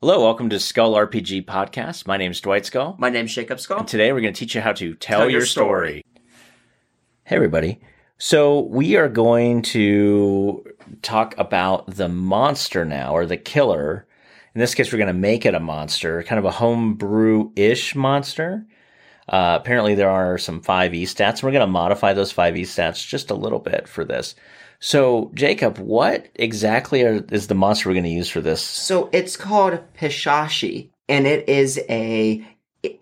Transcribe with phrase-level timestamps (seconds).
[0.00, 2.06] Hello, welcome to Skull RPG Podcast.
[2.06, 2.94] My name is Dwight Skull.
[3.00, 3.80] My name name's Jacob Skull.
[3.80, 6.04] And today we're going to teach you how to tell, Tell your your story.
[7.24, 7.80] Hey, everybody.
[8.16, 10.64] So, we are going to
[11.02, 14.06] talk about the monster now, or the killer.
[14.54, 17.96] In this case, we're going to make it a monster, kind of a homebrew ish
[17.96, 18.68] monster.
[19.28, 23.04] Uh, apparently, there are some 5e stats, and we're going to modify those 5e stats
[23.04, 24.36] just a little bit for this.
[24.80, 28.60] So, Jacob, what exactly are, is the monster we're going to use for this?
[28.62, 32.46] So it's called Pishashi, and it is a,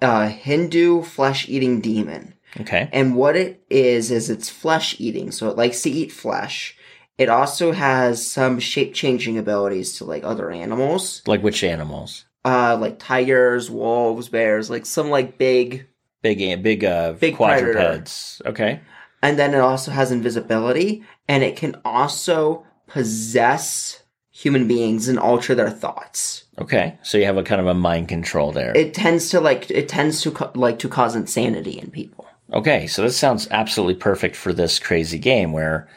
[0.00, 2.34] uh Hindu flesh-eating demon.
[2.58, 2.88] Okay.
[2.92, 6.74] And what it is is it's flesh-eating, so it likes to eat flesh.
[7.18, 12.24] It also has some shape-changing abilities to like other animals, Like which animals?
[12.46, 15.86] uh, like tigers, wolves, bears, like some like big.
[16.22, 17.72] Big, big, uh, Big predator.
[17.74, 18.40] quadrupeds.
[18.46, 18.80] Okay.
[19.22, 25.54] And then it also has invisibility, and it can also possess human beings and alter
[25.54, 26.44] their thoughts.
[26.58, 26.98] Okay.
[27.02, 28.76] So you have a kind of a mind control there.
[28.76, 32.26] It tends to like it tends to co- like to cause insanity in people.
[32.52, 32.86] okay.
[32.86, 35.88] So this sounds absolutely perfect for this crazy game where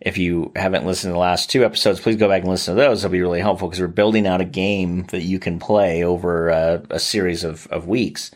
[0.00, 2.80] if you haven't listened to the last two episodes, please go back and listen to
[2.80, 3.02] those.
[3.02, 6.50] They'll be really helpful because we're building out a game that you can play over
[6.50, 8.30] uh, a series of, of weeks.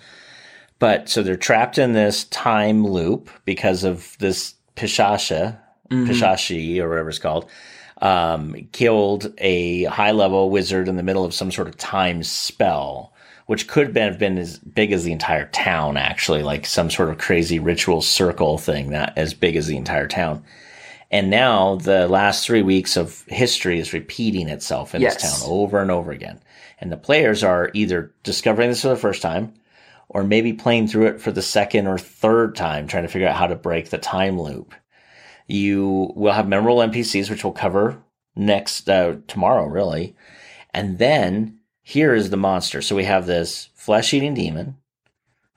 [0.81, 5.56] But so they're trapped in this time loop because of this Pishasha,
[5.91, 7.48] Pishashi, or whatever it's called,
[8.00, 13.12] um, killed a high level wizard in the middle of some sort of time spell,
[13.47, 17.19] which could have been as big as the entire town, actually, like some sort of
[17.19, 20.42] crazy ritual circle thing that as big as the entire town.
[21.11, 25.20] And now the last three weeks of history is repeating itself in Yes.
[25.20, 26.41] this town over and over again.
[26.81, 29.53] And the players are either discovering this for the first time
[30.11, 33.36] or maybe playing through it for the second or third time, trying to figure out
[33.36, 34.75] how to break the time loop.
[35.47, 38.02] You will have memorable NPCs, which we'll cover
[38.34, 40.17] next, uh, tomorrow, really.
[40.75, 42.83] And then here is the monster.
[42.83, 44.77] So we have this flesh eating demon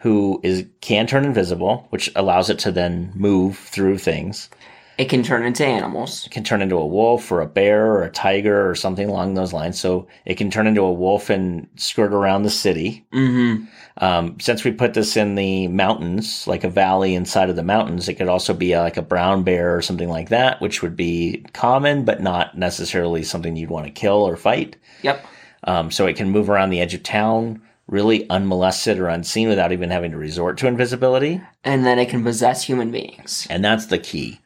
[0.02, 4.50] who is, can turn invisible, which allows it to then move through things
[4.98, 6.26] It can turn into animals.
[6.26, 9.34] It can turn into a wolf or a bear or a tiger or something along
[9.34, 9.80] those lines.
[9.80, 13.06] So it can turn into a wolf and skirt around the city.
[13.12, 13.66] Mm-hmm.
[14.04, 18.08] Um, since we put this in the mountains, like a valley inside of the mountains,
[18.08, 20.96] it could also be uh like a brown bear or something like that, which would
[20.96, 24.76] be common, but not necessarily something you'd want to kill or fight.
[25.02, 25.26] Yep.
[25.66, 29.72] Um, so it can move around the edge of town really unmolested or unseen without
[29.72, 31.42] even having to resort to invisibility.
[31.64, 33.48] And then it can possess human beings.
[33.50, 34.40] and that's the key.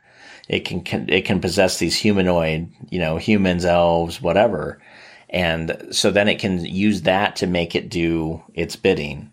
[0.47, 4.81] It can, can it can possess these humanoid, you know, humans, elves, whatever,
[5.29, 9.31] and so then it can use that to make it do its bidding.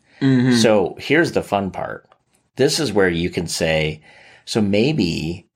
[0.61, 2.09] So here's the fun part.
[2.57, 4.03] This is where you can say,
[4.45, 5.49] so maybe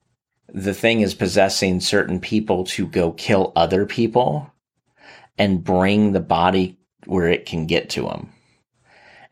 [0.53, 4.51] the thing is possessing certain people to go kill other people
[5.37, 8.31] and bring the body where it can get to them.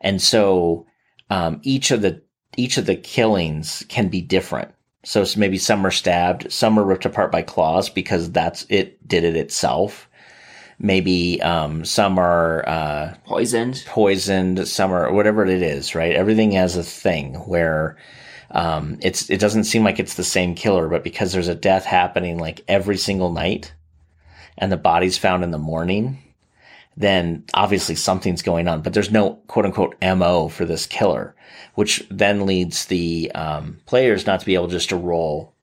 [0.00, 0.86] And so
[1.30, 2.22] um, each of the
[2.56, 4.72] each of the killings can be different.
[5.08, 9.24] So maybe some are stabbed, some are ripped apart by claws because that's it did
[9.24, 10.06] it itself.
[10.78, 13.84] Maybe um, some are uh, Poisoned.
[13.86, 16.14] poisoned, some are whatever it is, right?
[16.14, 17.96] Everything has a thing where
[18.50, 21.86] um, it's it doesn't seem like it's the same killer, but because there's a death
[21.86, 23.72] happening like every single night,
[24.58, 26.22] and the body's found in the morning,
[26.98, 28.82] then obviously something's going on.
[28.82, 31.34] But there's no quote unquote mo for this killer,
[31.74, 35.54] which then leads the um, players not to be able just to roll.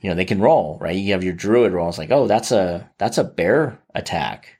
[0.00, 0.94] You know, they can roll, right?
[0.94, 1.88] You have your druid roll.
[1.88, 4.58] It's like, oh, that's a that's a bear attack.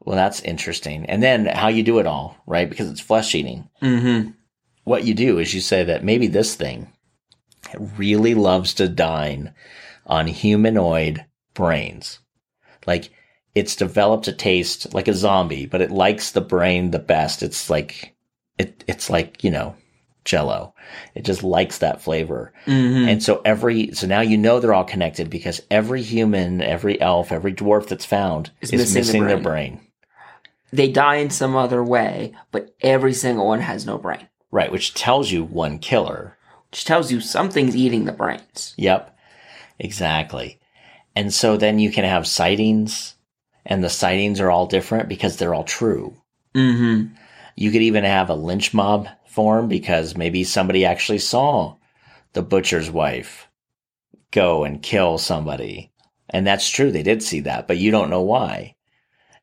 [0.00, 1.04] Well, that's interesting.
[1.06, 2.68] And then how you do it all, right?
[2.68, 3.68] Because it's flesh eating.
[3.82, 4.30] Mm-hmm.
[4.84, 6.90] What you do is you say that maybe this thing
[7.98, 9.52] really loves to dine
[10.06, 12.20] on humanoid brains.
[12.86, 13.10] Like
[13.56, 17.42] it's developed a taste like a zombie, but it likes the brain the best.
[17.42, 18.14] It's like
[18.58, 19.74] it it's like, you know,
[20.26, 20.74] jello.
[21.14, 22.52] It just likes that flavor.
[22.66, 23.08] Mm-hmm.
[23.08, 27.32] And so every, so now you know they're all connected because every human, every elf,
[27.32, 29.76] every dwarf that's found Is is, missing missing, the their brain.
[29.76, 29.80] brain.
[30.72, 34.28] They die in some other way, but every single one has no brain.
[34.50, 34.70] Right.
[34.70, 36.36] Which tells you one killer.
[36.70, 38.74] Which tells you something's eating the brains.
[38.76, 39.16] Yep.
[39.78, 40.60] Exactly.
[41.14, 43.15] And so then you can have sightings
[43.66, 46.16] and the sightings are all different because they're all true.
[46.54, 47.14] Mm-hmm.
[47.56, 51.76] You could even have a lynch mob form because maybe somebody actually saw
[52.32, 53.48] the butcher's wife
[54.30, 55.92] go and kill somebody.
[56.30, 56.90] And that's true.
[56.90, 58.74] They did see that, but you don't know why.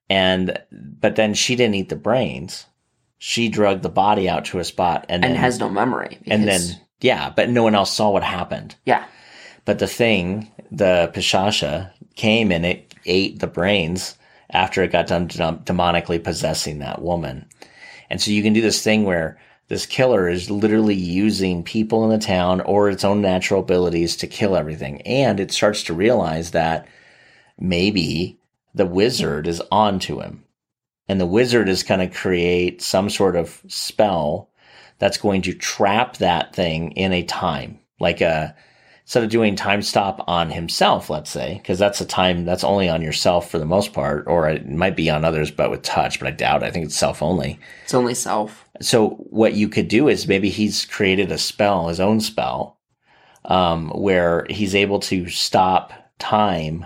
[0.10, 2.66] And, but then she didn't eat the brains.
[3.18, 6.20] She drugged the body out to a spot and, And then, has no memory.
[6.28, 6.62] and then,
[7.00, 8.76] yeah, but no one else saw what happened.
[8.86, 9.06] yeah.
[9.66, 14.18] But the thing, the Pishasha, came and it ate the brains
[14.50, 17.48] after it got done dem- demonically possessing that woman.
[18.10, 19.40] And so you can do this thing where
[19.70, 24.28] this killer is literally using people in the town or its own natural abilities to
[24.28, 25.02] kill everything.
[25.02, 26.88] And it starts to realize that
[27.60, 28.38] maybe
[28.76, 30.44] the wizard is onto him.
[31.08, 34.50] And the wizard is going to create some sort of spell
[35.00, 38.56] that's going to trap that thing in a time, like a,
[39.04, 42.88] instead of doing time stop on himself, let's say, because that's a time that's only
[42.88, 46.20] on yourself for the most part, or it might be on others, but with touch,
[46.20, 46.64] but I doubt.
[46.64, 47.60] I think it's self only.
[47.84, 48.68] It's only self.
[48.82, 52.80] So what you could do is maybe he's created a spell, his own spell,
[53.46, 56.86] um, where he's able to stop time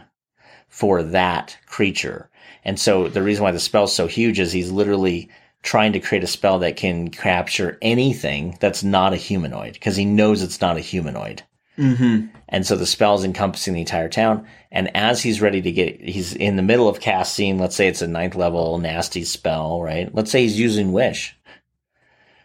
[0.70, 2.30] for that creature.
[2.64, 5.30] And so the reason why the spell's so huge is he's literally
[5.62, 10.06] trying to create a spell that can capture anything that's not a humanoid because he
[10.06, 11.44] knows it's not a humanoid.
[11.78, 12.28] Mm-hmm.
[12.50, 14.48] And so the spell is encompassing the entire town.
[14.72, 18.02] And as he's ready to get, he's in the middle of casting, let's say it's
[18.02, 20.14] a ninth level nasty spell, right?
[20.14, 21.36] Let's say he's using wish.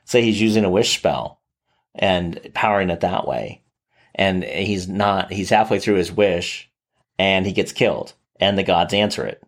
[0.05, 1.41] Say he's using a wish spell
[1.95, 3.63] and powering it that way.
[4.15, 6.71] And he's not, he's halfway through his wish
[7.19, 9.43] and he gets killed and the gods answer it.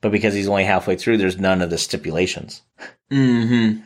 [0.00, 2.62] But because he's only halfway through, there's none of the stipulations.
[3.10, 3.80] Mm-hmm.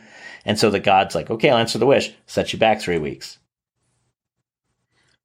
[0.45, 3.39] And so the god's like, okay, I'll answer the wish, set you back three weeks.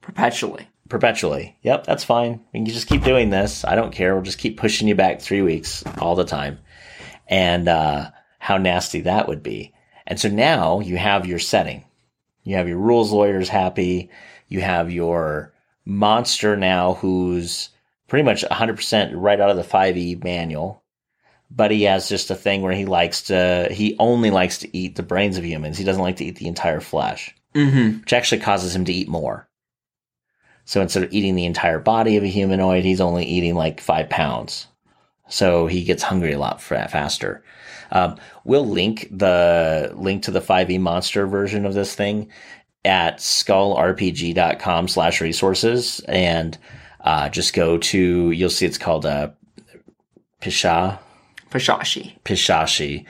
[0.00, 0.66] Perpetually.
[0.88, 1.56] perpetually.
[1.62, 2.40] Yep, that's fine.
[2.52, 3.64] We can just keep doing this.
[3.64, 4.14] I don't care.
[4.14, 6.58] We'll just keep pushing you back three weeks all the time.
[7.26, 9.74] And uh, how nasty that would be.
[10.06, 11.84] And so now you have your setting.
[12.42, 14.08] You have your rules lawyers happy.
[14.48, 15.52] You have your
[15.84, 17.68] monster now who's
[18.06, 20.82] pretty much 100% right out of the 5e manual.
[21.50, 24.96] But he has just a thing where he likes to, he only likes to eat
[24.96, 25.76] the brains of humans.
[25.76, 28.00] He doesn't like to eat the entire flesh, Mm-hmm.
[28.00, 29.47] which actually causes him to eat more.
[30.68, 34.10] So instead of eating the entire body of a humanoid, he's only eating like five
[34.10, 34.66] pounds.
[35.26, 37.42] So he gets hungry a lot faster.
[37.90, 42.28] Um, we'll link the link to the 5e monster version of this thing
[42.84, 46.58] at skullrpg.com slash resources and
[47.00, 49.30] uh, just go to you'll see it's called uh,
[50.42, 50.98] Pisha
[51.50, 53.06] Pishashi Pishashi.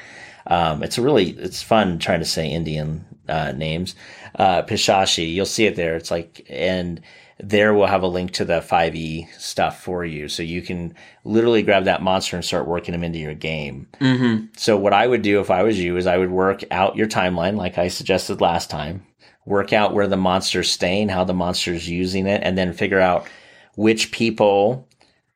[0.46, 3.94] Um, it's a really it's fun trying to say Indian uh, names.
[4.34, 5.96] Uh, Pishashi, you'll see it there.
[5.96, 7.00] It's like and
[7.40, 10.94] there we'll have a link to the 5e stuff for you, so you can
[11.24, 13.86] literally grab that monster and start working them into your game.
[14.00, 14.46] Mm-hmm.
[14.56, 17.06] So what I would do if I was you is I would work out your
[17.06, 19.06] timeline, like I suggested last time.
[19.46, 23.28] Work out where the monster's staying, how the monster's using it, and then figure out
[23.76, 24.88] which people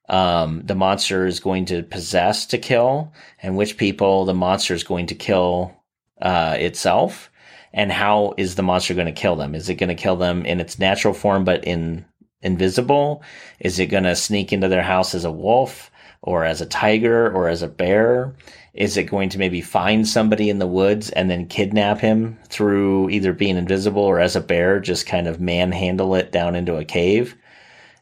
[0.08, 3.12] um, the monster is going to possess to kill,
[3.42, 5.72] and which people the monster is going to kill
[6.20, 7.30] uh, itself,
[7.72, 9.54] and how is the monster going to kill them?
[9.54, 12.04] Is it going to kill them in its natural form but in
[12.42, 13.22] invisible?
[13.60, 15.90] Is it going to sneak into their house as a wolf
[16.22, 18.34] or as a tiger or as a bear?
[18.74, 23.10] Is it going to maybe find somebody in the woods and then kidnap him through
[23.10, 26.84] either being invisible or as a bear, just kind of manhandle it down into a
[26.84, 27.36] cave?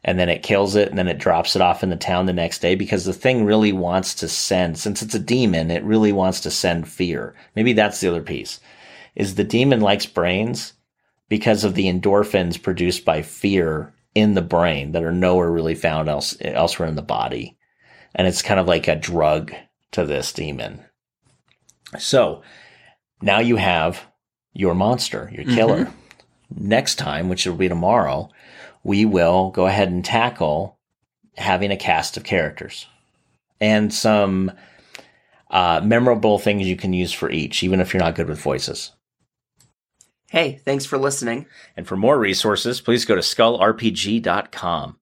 [0.03, 2.33] and then it kills it and then it drops it off in the town the
[2.33, 6.11] next day because the thing really wants to send since it's a demon it really
[6.11, 8.59] wants to send fear maybe that's the other piece
[9.15, 10.73] is the demon likes brains
[11.29, 16.09] because of the endorphins produced by fear in the brain that are nowhere really found
[16.09, 17.57] else elsewhere in the body.
[18.13, 19.53] And it's kind of like a drug
[19.91, 20.83] to this demon.
[21.97, 22.41] So
[23.21, 24.05] now you have
[24.53, 25.89] your monster your killer.
[26.53, 28.29] Next time which will be tomorrow
[28.83, 30.77] we will go ahead and tackle
[31.37, 32.87] having a cast of characters
[33.59, 34.51] and some
[35.49, 38.91] uh, memorable things you can use for each, even if you're not good with voices.
[40.31, 41.45] Hey, thanks for listening.
[41.75, 44.95] And for more resources, please go to skullrpg.com.